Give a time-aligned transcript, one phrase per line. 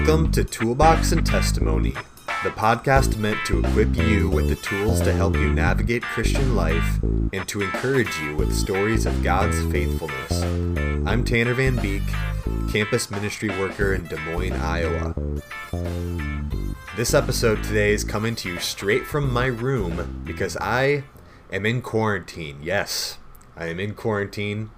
[0.00, 1.90] Welcome to Toolbox and Testimony,
[2.42, 7.02] the podcast meant to equip you with the tools to help you navigate Christian life
[7.02, 10.42] and to encourage you with stories of God's faithfulness.
[11.06, 12.02] I'm Tanner Van Beek,
[12.72, 15.14] campus ministry worker in Des Moines, Iowa.
[16.96, 21.04] This episode today is coming to you straight from my room because I
[21.52, 22.60] am in quarantine.
[22.62, 23.18] Yes,
[23.54, 24.70] I am in quarantine.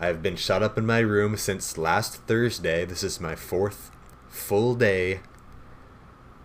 [0.00, 2.84] I've been shut up in my room since last Thursday.
[2.84, 3.92] This is my fourth
[4.36, 5.20] full day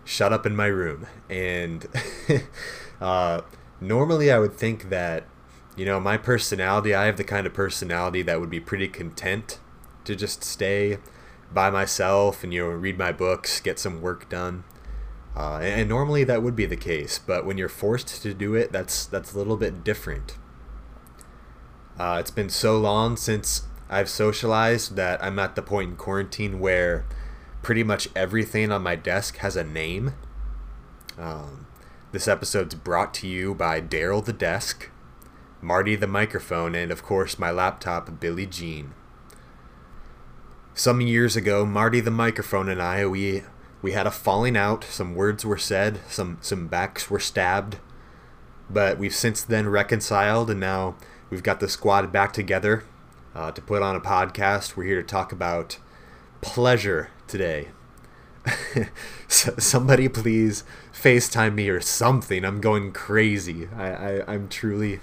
[0.04, 1.06] shut up in my room.
[1.28, 1.86] And
[3.00, 3.42] uh,
[3.80, 5.24] normally I would think that,
[5.76, 9.58] you know, my personality, I have the kind of personality that would be pretty content
[10.04, 10.98] to just stay
[11.52, 14.64] by myself and, you know, read my books, get some work done.
[15.36, 18.54] Uh, and, and normally that would be the case, but when you're forced to do
[18.54, 20.36] it, that's that's a little bit different.
[21.98, 26.60] Uh, it's been so long since I've socialized that I'm at the point in quarantine
[26.60, 27.06] where
[27.62, 30.14] pretty much everything on my desk has a name.
[31.18, 31.66] Um,
[32.10, 34.90] this episode's brought to you by Daryl the Desk,
[35.60, 38.92] Marty the Microphone, and of course my laptop, Billie Jean.
[40.74, 43.44] Some years ago, Marty the Microphone and I, we
[43.80, 44.84] we had a falling out.
[44.84, 47.78] Some words were said, some some backs were stabbed,
[48.68, 50.96] but we've since then reconciled, and now
[51.30, 52.84] we've got the squad back together
[53.34, 54.76] uh, to put on a podcast.
[54.76, 55.78] We're here to talk about
[56.42, 57.68] pleasure today.
[59.28, 62.44] Somebody please FaceTime me or something.
[62.44, 63.68] I'm going crazy.
[63.74, 65.00] I, I, I'm truly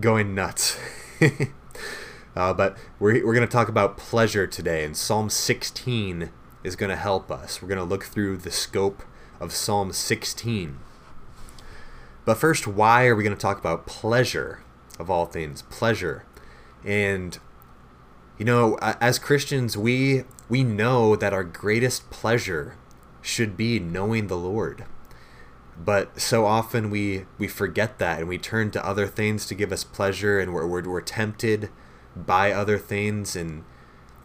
[0.00, 0.80] going nuts.
[2.36, 6.30] uh, but we're, we're going to talk about pleasure today, and Psalm 16
[6.64, 7.62] is going to help us.
[7.62, 9.04] We're going to look through the scope
[9.38, 10.78] of Psalm 16.
[12.24, 14.62] But first, why are we going to talk about pleasure,
[14.98, 15.62] of all things?
[15.62, 16.24] Pleasure.
[16.84, 17.38] And
[18.38, 22.76] you know, as Christians, we we know that our greatest pleasure
[23.20, 24.84] should be knowing the Lord.
[25.76, 29.72] But so often we we forget that and we turn to other things to give
[29.72, 31.70] us pleasure and we're, we're, we're tempted
[32.16, 33.64] by other things and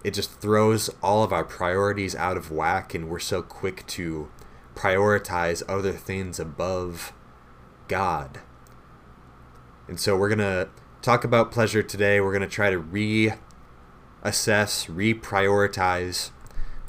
[0.03, 4.29] it just throws all of our priorities out of whack and we're so quick to
[4.75, 7.13] prioritize other things above
[7.87, 8.39] God.
[9.87, 10.69] And so we're going to
[11.01, 12.19] talk about pleasure today.
[12.19, 13.33] We're going to try to re
[14.23, 16.31] assess, reprioritize.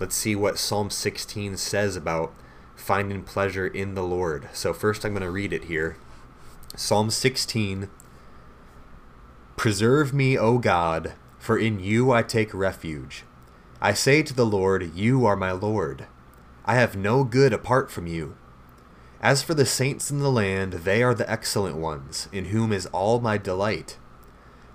[0.00, 2.32] Let's see what Psalm 16 says about
[2.74, 4.48] finding pleasure in the Lord.
[4.52, 5.98] So, first, I'm going to read it here.
[6.76, 7.90] Psalm 16
[9.56, 13.24] Preserve me, O God, for in you I take refuge.
[13.80, 16.06] I say to the Lord, You are my Lord.
[16.64, 18.36] I have no good apart from you.
[19.20, 22.86] As for the saints in the land, they are the excellent ones, in whom is
[22.86, 23.96] all my delight.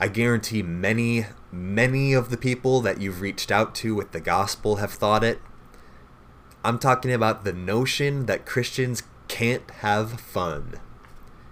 [0.00, 4.76] I guarantee many, many of the people that you've reached out to with the gospel
[4.76, 5.40] have thought it.
[6.64, 10.80] I'm talking about the notion that Christians can't have fun.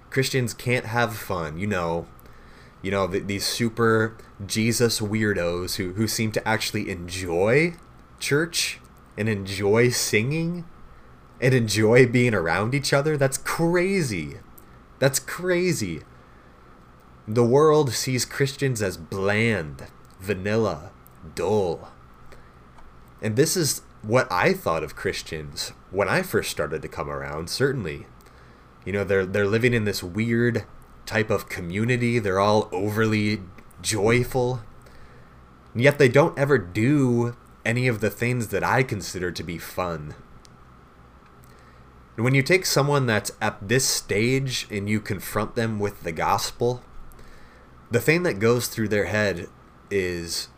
[0.08, 2.06] Christians can't have fun, you know.
[2.80, 4.16] You know, the, these super
[4.46, 7.74] Jesus weirdos who, who seem to actually enjoy
[8.18, 8.80] church
[9.18, 10.64] and enjoy singing
[11.40, 13.16] and enjoy being around each other.
[13.16, 14.38] That's crazy.
[15.00, 16.02] That's crazy.
[17.30, 19.88] The world sees Christians as bland,
[20.18, 20.92] vanilla,
[21.34, 21.90] dull.
[23.20, 27.50] And this is what I thought of Christians when I first started to come around,
[27.50, 28.06] certainly.
[28.86, 30.64] You know, they're they're living in this weird
[31.04, 32.18] type of community.
[32.18, 33.42] They're all overly
[33.82, 34.62] joyful.
[35.74, 39.58] And yet they don't ever do any of the things that I consider to be
[39.58, 40.14] fun.
[42.16, 46.12] And when you take someone that's at this stage and you confront them with the
[46.12, 46.82] gospel,
[47.90, 49.48] the thing that goes through their head
[49.90, 50.48] is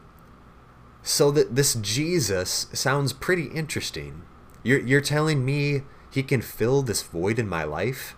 [1.03, 4.23] so that this Jesus sounds pretty interesting.
[4.63, 8.17] You're, you're telling me he can fill this void in my life?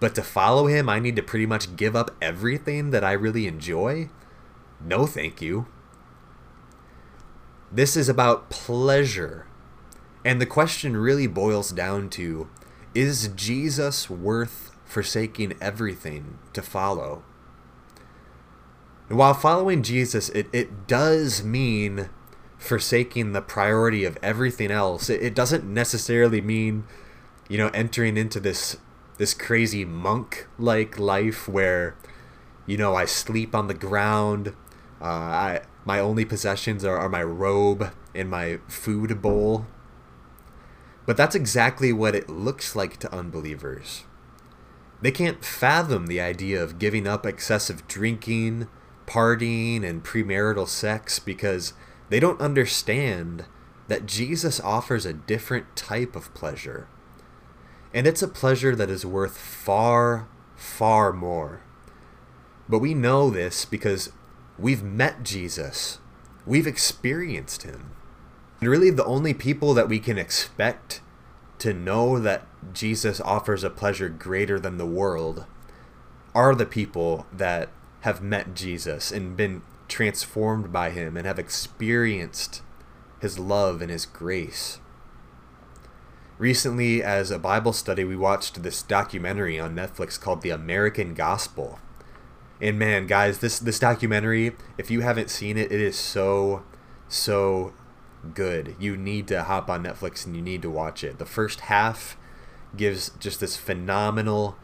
[0.00, 3.46] But to follow him, I need to pretty much give up everything that I really
[3.46, 4.10] enjoy?
[4.80, 5.66] No, thank you.
[7.70, 9.46] This is about pleasure.
[10.24, 12.48] And the question really boils down to
[12.94, 17.22] is Jesus worth forsaking everything to follow?
[19.08, 22.08] While following Jesus, it, it does mean
[22.58, 25.10] forsaking the priority of everything else.
[25.10, 26.84] It, it doesn't necessarily mean,
[27.48, 28.76] you know, entering into this
[29.18, 31.96] this crazy monk like life where,
[32.66, 34.54] you know, I sleep on the ground.
[35.00, 39.66] Uh, I my only possessions are, are my robe and my food bowl.
[41.04, 44.04] But that's exactly what it looks like to unbelievers.
[45.00, 48.68] They can't fathom the idea of giving up excessive drinking,
[49.12, 51.74] partying, and premarital sex because
[52.08, 53.44] they don't understand
[53.88, 56.88] that Jesus offers a different type of pleasure.
[57.92, 60.26] And it's a pleasure that is worth far,
[60.56, 61.60] far more.
[62.70, 64.12] But we know this because
[64.58, 65.98] we've met Jesus,
[66.46, 67.90] we've experienced him.
[68.60, 71.02] And really, the only people that we can expect
[71.58, 75.44] to know that Jesus offers a pleasure greater than the world
[76.34, 77.68] are the people that
[78.02, 82.62] have met Jesus and been transformed by him and have experienced
[83.20, 84.80] his love and his grace.
[86.38, 91.78] Recently, as a Bible study, we watched this documentary on Netflix called The American Gospel.
[92.60, 96.64] And man, guys, this this documentary, if you haven't seen it, it is so
[97.08, 97.72] so
[98.34, 98.74] good.
[98.80, 101.18] You need to hop on Netflix and you need to watch it.
[101.18, 102.16] The first half
[102.76, 104.56] gives just this phenomenal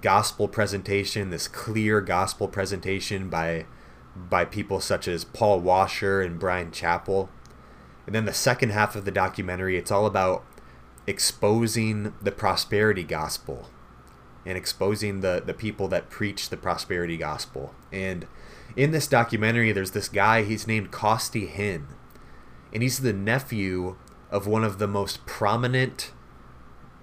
[0.00, 3.66] gospel presentation, this clear gospel presentation by
[4.14, 7.28] by people such as Paul Washer and Brian Chapell.
[8.06, 10.44] And then the second half of the documentary, it's all about
[11.06, 13.70] exposing the prosperity gospel
[14.44, 17.74] and exposing the, the people that preach the prosperity gospel.
[17.92, 18.26] And
[18.76, 21.86] in this documentary, there's this guy, he's named Costi Hinn.
[22.72, 23.96] And he's the nephew
[24.30, 26.12] of one of the most prominent,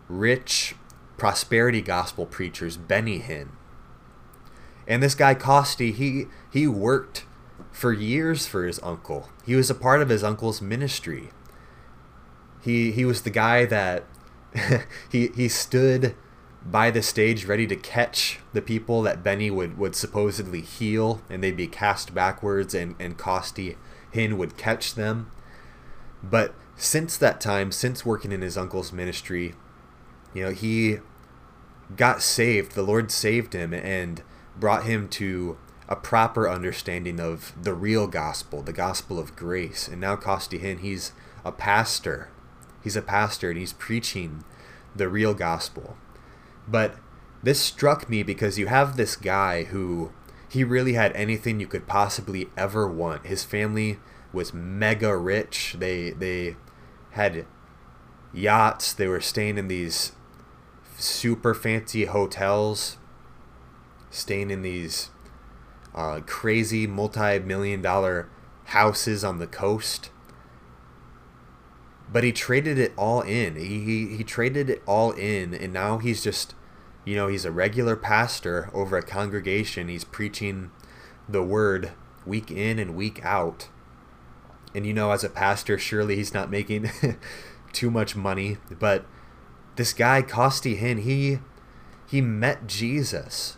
[0.07, 0.75] rich
[1.19, 3.49] prosperity gospel preachers, Benny Hinn.
[4.87, 7.25] And this guy Costi, he he worked
[7.71, 9.29] for years for his uncle.
[9.45, 11.29] He was a part of his uncle's ministry.
[12.61, 14.05] He he was the guy that
[15.11, 16.15] he he stood
[16.65, 21.41] by the stage ready to catch the people that Benny would, would supposedly heal and
[21.41, 23.77] they'd be cast backwards and, and Costi
[24.13, 25.31] Hinn would catch them.
[26.21, 29.53] But since that time, since working in his uncle's ministry,
[30.33, 30.97] you know, he
[31.95, 32.73] got saved.
[32.73, 34.23] The Lord saved him and
[34.57, 35.57] brought him to
[35.87, 39.87] a proper understanding of the real gospel, the gospel of grace.
[39.87, 41.13] And now Costi Hinn, he's
[41.43, 42.29] a pastor.
[42.83, 44.43] He's a pastor and he's preaching
[44.95, 45.97] the real gospel.
[46.67, 46.95] But
[47.41, 50.11] this struck me because you have this guy who
[50.49, 53.25] he really had anything you could possibly ever want.
[53.25, 53.99] His family
[54.31, 55.75] was mega rich.
[55.79, 56.55] They they
[57.11, 57.45] had
[58.33, 58.93] yachts.
[58.93, 60.13] They were staying in these
[60.99, 62.97] super fancy hotels,
[64.09, 65.09] staying in these
[65.95, 68.29] uh, crazy multi-million dollar
[68.65, 70.09] houses on the coast.
[72.11, 73.55] But he traded it all in.
[73.55, 76.55] He, he, he traded it all in, and now he's just,
[77.05, 79.89] you know, he's a regular pastor over a congregation.
[79.89, 80.71] He's preaching
[81.27, 81.91] the word
[82.25, 83.69] week in and week out.
[84.73, 86.89] And you know, as a pastor, surely he's not making
[87.73, 89.05] too much money, but
[89.79, 91.39] this guy Costi Hinn, he
[92.05, 93.55] he met Jesus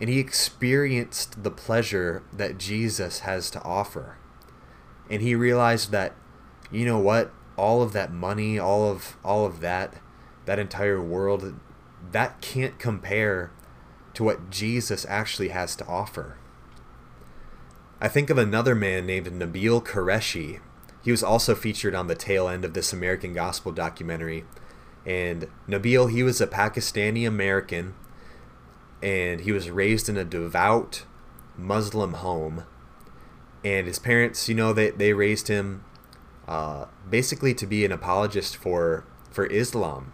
[0.00, 4.18] and he experienced the pleasure that Jesus has to offer.
[5.08, 6.16] And he realized that
[6.72, 9.94] you know what, all of that money, all of all of that,
[10.44, 11.54] that entire world,
[12.10, 13.52] that can't compare
[14.14, 16.36] to what Jesus actually has to offer.
[18.00, 20.58] I think of another man named Nabeel Qureshi.
[21.04, 24.44] He was also featured on the tail end of this American Gospel documentary.
[25.06, 27.94] And Nabeel, he was a Pakistani American,
[29.02, 31.04] and he was raised in a devout
[31.56, 32.64] Muslim home.
[33.62, 35.84] And his parents, you know, they, they raised him
[36.46, 40.12] uh, basically to be an apologist for for Islam.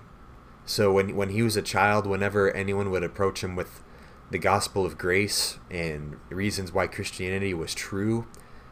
[0.64, 3.82] So when when he was a child, whenever anyone would approach him with
[4.30, 8.26] the gospel of grace and reasons why Christianity was true,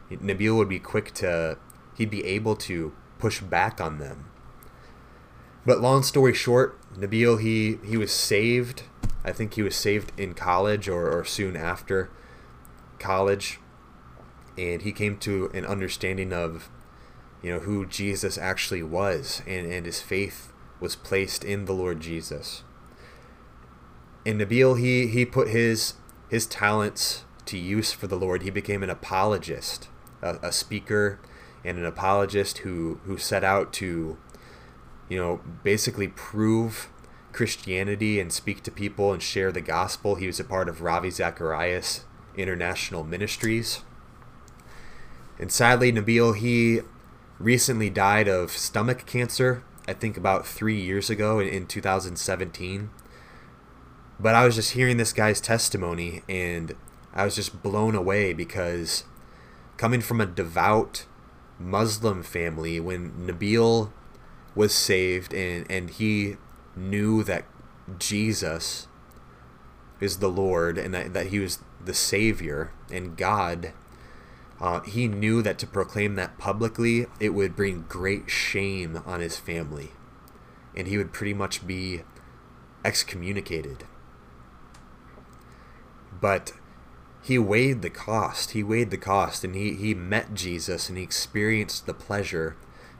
[0.09, 1.57] Nabeel would be quick to
[1.97, 4.31] he'd be able to push back on them.
[5.65, 8.83] But long story short, Nabeel he he was saved.
[9.23, 12.09] I think he was saved in college or, or soon after
[12.99, 13.59] college.
[14.57, 16.69] And he came to an understanding of
[17.41, 21.99] you know, who Jesus actually was, and, and his faith was placed in the Lord
[21.99, 22.63] Jesus.
[24.25, 25.93] And Nabeel, he, he put his
[26.29, 28.43] his talents to use for the Lord.
[28.43, 29.87] He became an apologist,
[30.21, 31.19] a, a speaker,
[31.63, 34.17] and an apologist who who set out to,
[35.09, 36.89] you know, basically prove
[37.31, 40.15] Christianity and speak to people and share the gospel.
[40.15, 43.81] He was a part of Ravi Zacharias International Ministries.
[45.39, 46.81] And sadly, Nabeel, he
[47.39, 52.89] recently died of stomach cancer, I think about three years ago in 2017.
[54.19, 56.75] But I was just hearing this guy's testimony and
[57.13, 59.05] I was just blown away because
[59.77, 61.05] coming from a devout
[61.57, 63.91] Muslim family, when Nabeel
[64.59, 66.35] was saved and, and he
[66.75, 67.45] knew that
[67.97, 68.89] Jesus
[70.01, 73.71] is the Lord and that, that he was the Savior and God,
[74.59, 79.37] uh, he knew that to proclaim that publicly, it would bring great shame on his
[79.37, 79.91] family.
[80.75, 82.01] And he would pretty much be
[82.83, 83.85] excommunicated.
[86.19, 86.51] But
[87.23, 88.51] he weighed the cost.
[88.51, 92.57] He weighed the cost and he, he met Jesus and he experienced the pleasure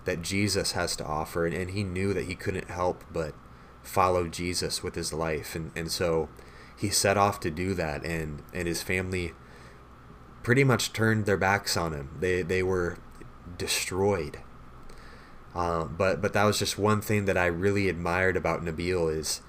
[0.10, 1.46] that Jesus has to offer.
[1.46, 3.36] And, and he knew that he couldn't help but
[3.84, 5.56] follow Jesus with his life.
[5.56, 6.30] And, and so
[6.76, 8.04] he set off to do that.
[8.04, 9.34] And, and his family
[10.42, 12.18] pretty much turned their backs on him.
[12.20, 12.98] They, they were
[13.56, 14.40] destroyed.
[15.54, 19.42] Uh, but but that was just one thing that I really admired about Nabeel is,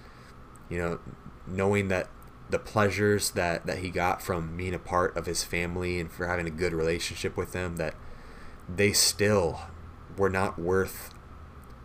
[0.68, 0.98] you know,
[1.46, 2.08] knowing that
[2.48, 6.26] the pleasures that, that he got from being a part of his family and for
[6.26, 7.94] having a good relationship with them that
[8.68, 9.60] they still
[10.20, 11.12] were not worth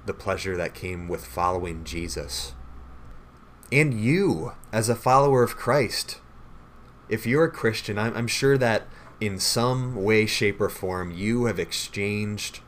[0.05, 2.53] the pleasure that came with following Jesus.
[3.71, 6.19] And you, as a follower of Christ,
[7.09, 8.87] if you're a Christian, I'm, I'm sure that
[9.19, 12.59] in some way, shape, or form, you have exchanged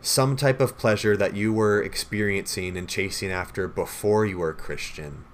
[0.00, 4.54] some type of pleasure that you were experiencing and chasing after before you were a
[4.54, 5.24] Christian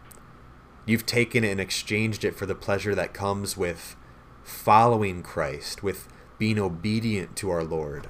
[0.86, 3.96] You've taken it and exchanged it for the pleasure that comes with
[4.44, 6.06] following Christ, with
[6.38, 8.08] being obedient to our Lord.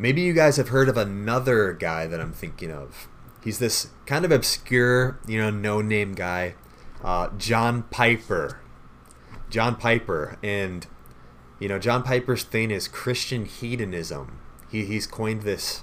[0.00, 3.08] Maybe you guys have heard of another guy that I'm thinking of.
[3.42, 6.54] He's this kind of obscure, you know, no name guy,
[7.02, 8.60] uh, John Piper.
[9.50, 10.38] John Piper.
[10.40, 10.86] And,
[11.58, 14.38] you know, John Piper's thing is Christian hedonism.
[14.70, 15.82] He, he's coined this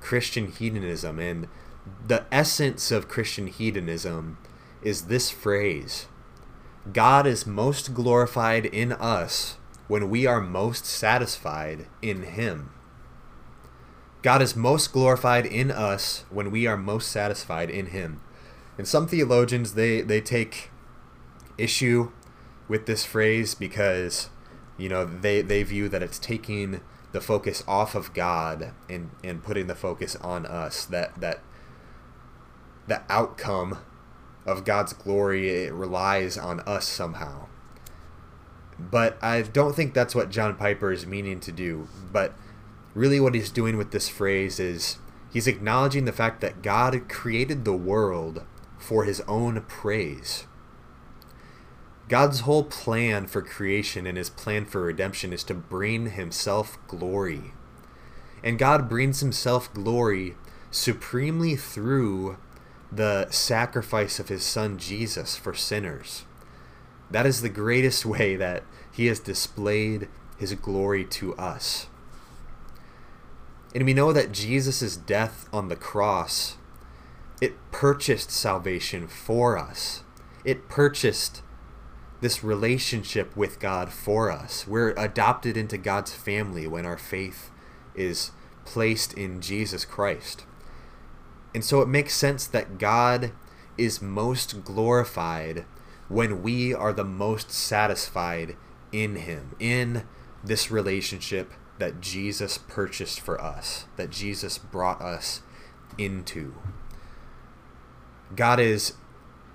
[0.00, 1.18] Christian hedonism.
[1.18, 1.48] And
[2.06, 4.36] the essence of Christian hedonism
[4.82, 6.06] is this phrase
[6.92, 9.56] God is most glorified in us
[9.88, 12.70] when we are most satisfied in Him.
[14.24, 18.22] God is most glorified in us when we are most satisfied in Him.
[18.78, 20.70] And some theologians they, they take
[21.58, 22.10] issue
[22.66, 24.30] with this phrase because
[24.78, 26.80] you know they, they view that it's taking
[27.12, 31.40] the focus off of God and, and putting the focus on us that that
[32.86, 33.78] the outcome
[34.46, 37.48] of God's glory it relies on us somehow.
[38.78, 41.88] But I don't think that's what John Piper is meaning to do.
[42.10, 42.32] But
[42.94, 44.98] really, what he's doing with this phrase is
[45.32, 48.42] he's acknowledging the fact that God created the world
[48.78, 50.46] for his own praise.
[52.08, 57.52] God's whole plan for creation and his plan for redemption is to bring himself glory.
[58.42, 60.36] And God brings himself glory
[60.70, 62.36] supremely through
[62.92, 66.24] the sacrifice of his son Jesus for sinners.
[67.10, 71.86] That is the greatest way that he has displayed his glory to us.
[73.74, 76.56] And we know that Jesus' death on the cross,
[77.40, 80.04] it purchased salvation for us.
[80.44, 81.42] It purchased
[82.20, 84.66] this relationship with God for us.
[84.66, 87.50] We're adopted into God's family when our faith
[87.96, 88.30] is
[88.64, 90.44] placed in Jesus Christ.
[91.52, 93.32] And so it makes sense that God
[93.76, 95.64] is most glorified
[96.08, 98.56] when we are the most satisfied
[98.92, 100.06] in Him, in
[100.44, 105.42] this relationship that Jesus purchased for us, that Jesus brought us
[105.98, 106.54] into.
[108.34, 108.94] God is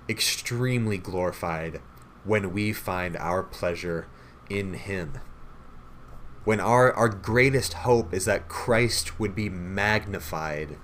[0.08, 1.80] extremely glorified
[2.24, 4.06] when we find our pleasure
[4.48, 5.18] in Him.
[6.44, 10.78] When our, our greatest hope is that Christ would be magnified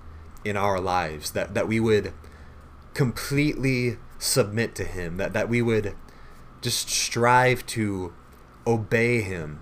[0.44, 2.12] in our lives, that, that we would
[2.94, 5.94] completely submit to Him, that, that we would
[6.60, 8.14] just strive to
[8.66, 9.60] obey Him.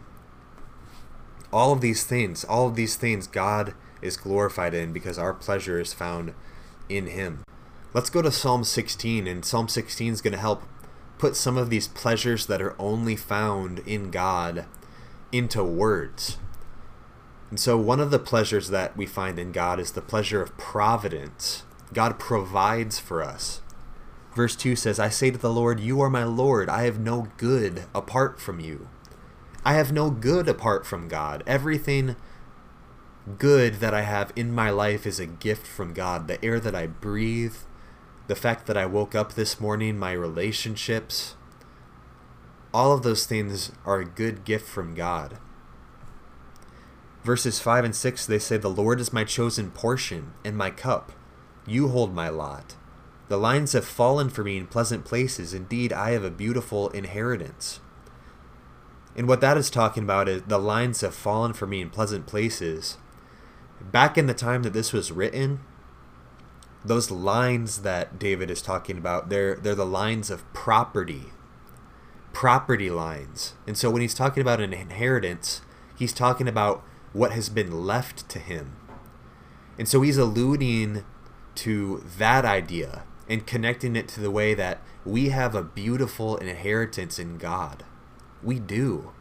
[1.54, 5.78] All of these things, all of these things God is glorified in because our pleasure
[5.78, 6.34] is found
[6.88, 7.44] in Him.
[7.92, 10.64] Let's go to Psalm 16, and Psalm 16 is going to help
[11.16, 14.66] put some of these pleasures that are only found in God
[15.30, 16.38] into words.
[17.50, 20.58] And so, one of the pleasures that we find in God is the pleasure of
[20.58, 21.62] providence.
[21.92, 23.62] God provides for us.
[24.34, 26.68] Verse 2 says, I say to the Lord, You are my Lord.
[26.68, 28.88] I have no good apart from you.
[29.64, 31.42] I have no good apart from God.
[31.46, 32.16] Everything
[33.38, 36.28] good that I have in my life is a gift from God.
[36.28, 37.56] The air that I breathe,
[38.26, 41.36] the fact that I woke up this morning, my relationships,
[42.74, 45.38] all of those things are a good gift from God.
[47.22, 51.12] Verses 5 and 6, they say, The Lord is my chosen portion and my cup.
[51.66, 52.74] You hold my lot.
[53.28, 55.54] The lines have fallen for me in pleasant places.
[55.54, 57.80] Indeed, I have a beautiful inheritance.
[59.16, 62.26] And what that is talking about is the lines have fallen for me in pleasant
[62.26, 62.98] places.
[63.80, 65.60] Back in the time that this was written,
[66.84, 71.26] those lines that David is talking about, they're they're the lines of property.
[72.32, 73.54] Property lines.
[73.66, 75.62] And so when he's talking about an inheritance,
[75.96, 78.76] he's talking about what has been left to him.
[79.78, 81.04] And so he's alluding
[81.56, 87.18] to that idea and connecting it to the way that we have a beautiful inheritance
[87.18, 87.84] in God.
[88.44, 89.12] We do.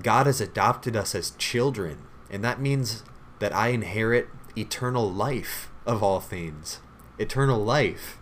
[0.00, 1.98] God has adopted us as children,
[2.30, 3.04] and that means
[3.38, 6.80] that I inherit eternal life of all things.
[7.18, 8.18] Eternal life.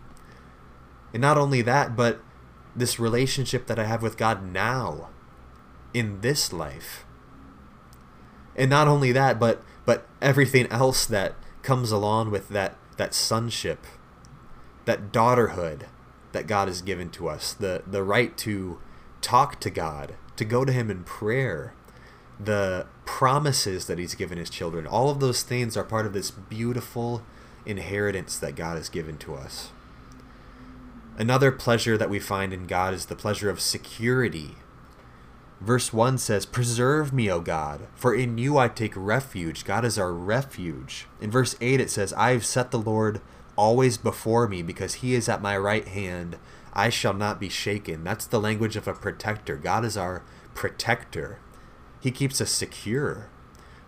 [1.13, 2.21] And not only that, but
[2.75, 5.09] this relationship that I have with God now
[5.93, 7.05] in this life.
[8.57, 13.87] And not only that, but but everything else that comes along with that that sonship,
[14.85, 15.83] that daughterhood
[16.33, 18.79] that God has given to us, the the right to
[19.21, 21.75] talk to God, to go to him in prayer,
[22.39, 24.87] the promises that he's given his children.
[24.87, 27.23] All of those things are part of this beautiful
[27.67, 29.71] inheritance that God has given to us.
[31.19, 34.57] Another pleasure that we find in God is the pleasure of security.
[35.61, 39.67] Verse 1 says, Preserve me, O God, for in you I take refuge.
[39.67, 41.07] God is our refuge.
[41.21, 43.21] In verse 8 it says, I have set the Lord
[43.57, 46.39] always before me because he is at my right hand.
[46.73, 48.05] I shall not be shaken.
[48.05, 49.57] That's the language of a protector.
[49.57, 50.23] God is our
[50.55, 51.39] protector.
[52.01, 53.29] He keeps us secure.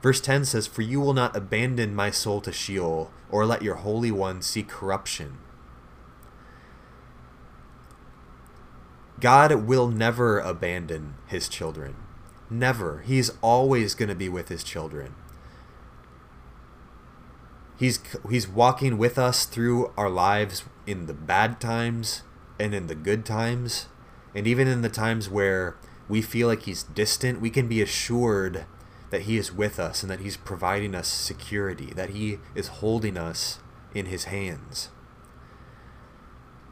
[0.02, 3.76] Verse 10 says, For you will not abandon my soul to Sheol, or let your
[3.76, 5.38] Holy One see corruption.
[9.20, 11.94] God will never abandon his children.
[12.50, 13.02] Never.
[13.02, 15.14] He's always going to be with his children.
[17.78, 22.22] He's he's walking with us through our lives in the bad times
[22.62, 23.86] and in the good times,
[24.36, 25.76] and even in the times where
[26.08, 28.66] we feel like he's distant, we can be assured
[29.10, 33.16] that he is with us and that he's providing us security, that he is holding
[33.18, 33.58] us
[33.94, 34.90] in his hands.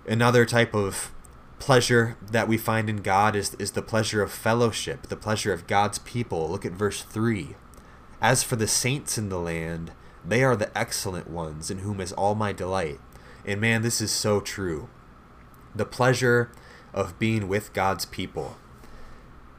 [0.06, 1.12] Another type of
[1.58, 5.66] pleasure that we find in God is, is the pleasure of fellowship, the pleasure of
[5.66, 6.48] God's people.
[6.48, 7.56] Look at verse 3.
[8.22, 9.90] As for the saints in the land,
[10.24, 13.00] they are the excellent ones, in whom is all my delight.
[13.44, 14.88] And man, this is so true.
[15.74, 16.50] The pleasure
[16.92, 18.56] of being with God's people.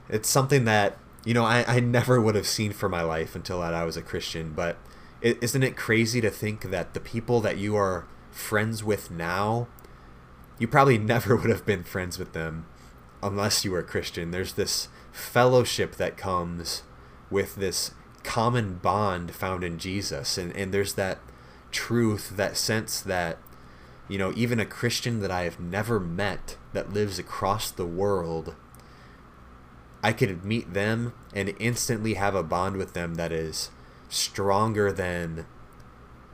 [0.09, 3.61] It's something that, you know, I, I never would have seen for my life until
[3.61, 4.53] that I was a Christian.
[4.53, 4.77] But
[5.21, 9.67] is not it crazy to think that the people that you are friends with now
[10.61, 12.65] you probably never would have been friends with them
[13.21, 14.31] unless you were a Christian.
[14.31, 16.83] There's this fellowship that comes
[17.29, 17.91] with this
[18.23, 20.37] common bond found in Jesus.
[20.37, 21.19] And, and there's that
[21.71, 23.37] truth, that sense that,
[24.11, 28.55] you know, even a Christian that I have never met that lives across the world,
[30.03, 33.69] I could meet them and instantly have a bond with them that is
[34.09, 35.45] stronger than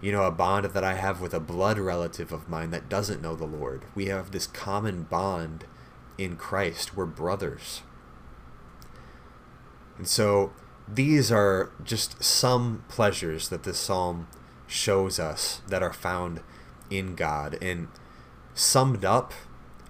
[0.02, 3.22] you know, a bond that I have with a blood relative of mine that doesn't
[3.22, 3.86] know the Lord.
[3.94, 5.66] We have this common bond
[6.18, 6.96] in Christ.
[6.96, 7.82] We're brothers.
[9.98, 10.52] And so
[10.88, 14.28] these are just some pleasures that this psalm
[14.68, 16.42] shows us that are found
[16.90, 17.58] in God.
[17.62, 17.88] And
[18.54, 19.34] summed up,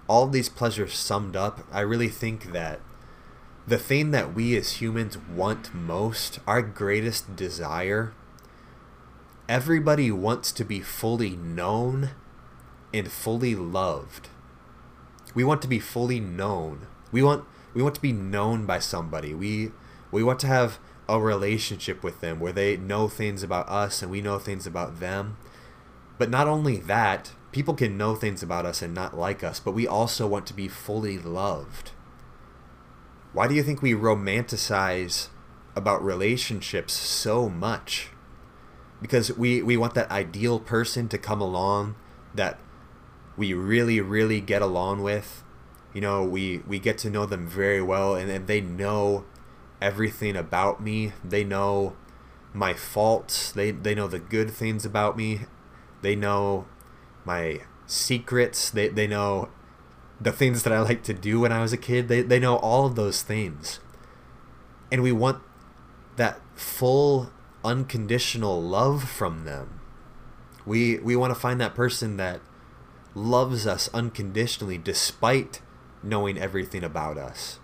[0.08, 2.80] all these pleasures summed up, I really think that
[3.66, 8.14] the thing that we as humans want most, our greatest desire,
[9.48, 12.10] everybody wants to be fully known
[12.94, 14.28] and fully loved.
[15.34, 16.86] We want to be fully known.
[17.12, 19.34] We want we want to be known by somebody.
[19.34, 19.72] We
[20.10, 24.10] we want to have a relationship with them where they know things about us and
[24.10, 25.36] we know things about them.
[26.18, 29.72] But not only that, people can know things about us and not like us, but
[29.72, 31.92] we also want to be fully loved.
[33.32, 35.28] Why do you think we romanticize
[35.76, 38.10] about relationships so much?
[39.00, 41.94] because we we want that ideal person to come along
[42.34, 42.58] that
[43.36, 45.44] we really really get along with
[45.94, 49.24] you know we we get to know them very well and, and they know
[49.80, 51.96] everything about me they know
[52.52, 53.52] my faults.
[53.52, 55.40] They they know the good things about me.
[56.02, 56.66] They know
[57.24, 58.70] my secrets.
[58.70, 59.48] They they know
[60.20, 62.08] the things that I like to do when I was a kid.
[62.08, 63.80] They they know all of those things.
[64.90, 65.42] And we want
[66.16, 67.30] that full
[67.64, 69.80] unconditional love from them.
[70.64, 72.40] We we want to find that person that
[73.14, 75.60] loves us unconditionally despite
[76.02, 77.58] knowing everything about us.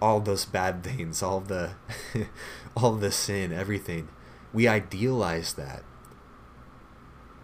[0.00, 1.72] All those bad things, all the
[2.76, 4.08] all the sin, everything.
[4.52, 5.84] We idealize that.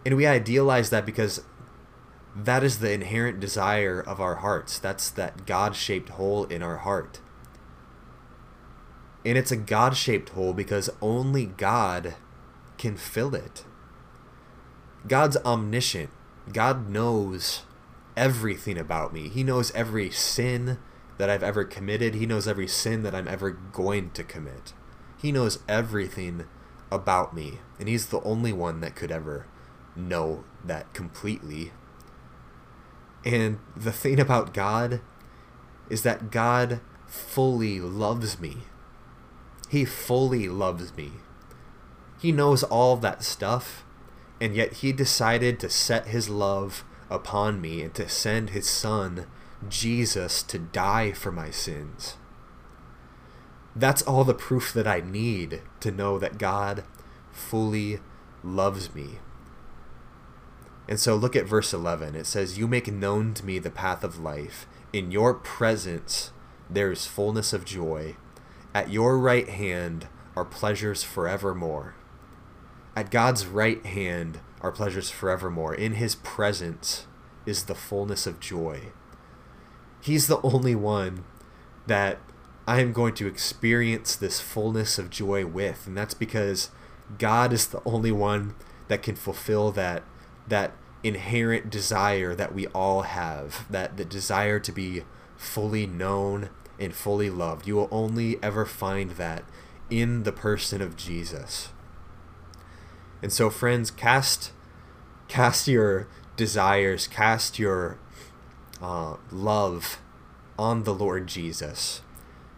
[0.04, 1.42] And we idealize that because
[2.34, 4.78] that is the inherent desire of our hearts.
[4.78, 7.20] That's that God shaped hole in our heart.
[9.24, 12.14] And it's a God shaped hole because only God
[12.78, 13.64] can fill it.
[15.06, 16.10] God's omniscient.
[16.52, 17.62] God knows
[18.16, 19.28] everything about me.
[19.28, 20.78] He knows every sin
[21.18, 22.14] that I've ever committed.
[22.14, 24.72] He knows every sin that I'm ever going to commit.
[25.20, 26.46] He knows everything
[26.90, 27.58] about me.
[27.78, 29.46] And He's the only one that could ever
[29.98, 31.72] know that completely.
[33.24, 35.00] And the thing about God
[35.90, 38.58] is that God fully loves me.
[39.68, 41.12] He fully loves me.
[42.20, 43.84] He knows all that stuff,
[44.40, 49.26] and yet He decided to set His love upon me and to send His Son,
[49.68, 52.16] Jesus, to die for my sins.
[53.76, 56.84] That's all the proof that I need to know that God
[57.30, 58.00] fully
[58.42, 59.18] loves me.
[60.88, 62.14] And so look at verse 11.
[62.14, 64.66] It says, You make known to me the path of life.
[64.92, 66.32] In your presence
[66.70, 68.16] there is fullness of joy.
[68.74, 71.94] At your right hand are pleasures forevermore.
[72.96, 75.74] At God's right hand are pleasures forevermore.
[75.74, 77.06] In his presence
[77.46, 78.92] is the fullness of joy.
[80.00, 81.24] He's the only one
[81.86, 82.18] that
[82.66, 85.86] I am going to experience this fullness of joy with.
[85.86, 86.70] And that's because
[87.18, 88.54] God is the only one
[88.88, 90.02] that can fulfill that
[90.48, 95.04] that inherent desire that we all have, that the desire to be
[95.36, 97.66] fully known and fully loved.
[97.66, 99.44] You will only ever find that
[99.90, 101.70] in the person of Jesus.
[103.22, 104.52] And so friends, cast
[105.26, 107.98] cast your desires, cast your
[108.80, 110.00] uh, love
[110.58, 112.02] on the Lord Jesus.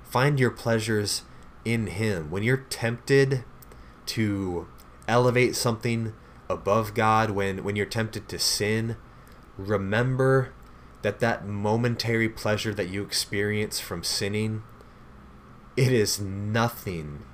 [0.04, 1.22] Find your pleasures
[1.64, 2.30] in Him.
[2.30, 3.44] When you're tempted
[4.06, 4.68] to
[5.08, 6.14] elevate something
[6.50, 8.96] above God, when, when you're tempted to sin,
[9.56, 10.52] remember
[11.02, 14.62] that that momentary pleasure that you experience from sinning,
[15.76, 17.24] it is nothing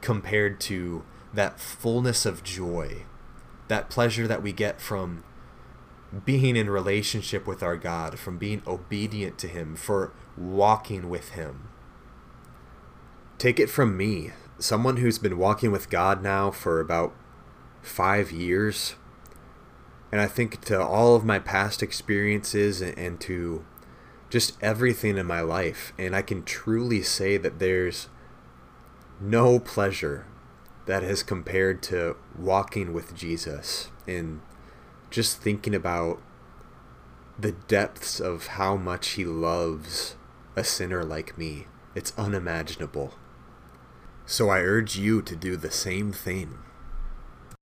[0.00, 3.04] compared to that fullness of joy,
[3.68, 5.24] that pleasure that we get from
[6.24, 11.68] being in relationship with our God, from being obedient to Him, for walking with Him.
[13.38, 17.14] Take it from me, someone who's been walking with God now for about
[17.84, 18.96] five years.
[20.10, 23.64] And I think to all of my past experiences and to
[24.30, 25.92] just everything in my life.
[25.98, 28.08] And I can truly say that there's
[29.20, 30.26] no pleasure
[30.86, 34.40] that has compared to walking with Jesus and
[35.10, 36.20] just thinking about
[37.38, 40.16] the depths of how much he loves
[40.56, 41.66] a sinner like me.
[41.94, 43.14] It's unimaginable.
[44.26, 46.58] So I urge you to do the same thing.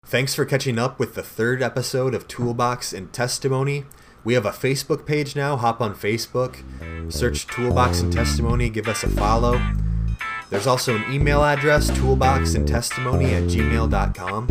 [0.09, 3.83] Thanks for catching up with the third episode of Toolbox and Testimony.
[4.23, 5.57] We have a Facebook page now.
[5.57, 6.63] Hop on Facebook,
[7.11, 9.59] search Toolbox and Testimony, give us a follow.
[10.49, 14.47] There's also an email address, toolboxandtestimony at gmail.com.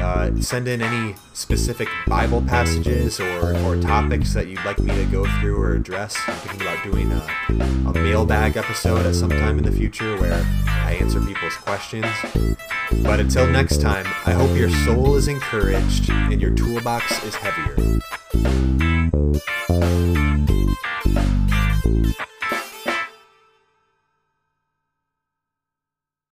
[0.00, 5.04] Uh, send in any specific Bible passages or, or topics that you'd like me to
[5.06, 6.16] go through or address.
[6.26, 10.44] I'm thinking about doing a, a mailbag episode at some time in the future where
[10.66, 12.06] I answer people's questions.
[13.02, 18.00] But until next time, I hope your soul is encouraged and your toolbox is heavier.